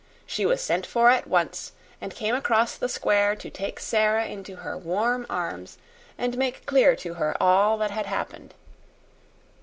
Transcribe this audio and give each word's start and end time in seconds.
She 0.25 0.47
was 0.47 0.63
sent 0.63 0.87
for 0.87 1.11
at 1.11 1.27
once, 1.27 1.73
and 2.01 2.15
came 2.15 2.33
across 2.33 2.75
the 2.75 2.89
square 2.89 3.35
to 3.35 3.51
take 3.51 3.79
Sara 3.79 4.25
into 4.25 4.55
her 4.55 4.75
warm 4.75 5.27
arms 5.29 5.77
and 6.17 6.39
make 6.39 6.65
clear 6.65 6.95
to 6.95 7.13
her 7.13 7.37
all 7.39 7.77
that 7.77 7.91
had 7.91 8.07
happened. 8.07 8.55